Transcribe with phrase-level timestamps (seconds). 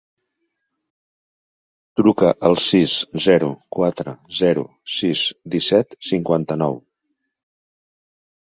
[2.01, 5.23] Truca al sis, zero, quatre, zero, sis,
[5.57, 6.81] disset, cinquanta-nou.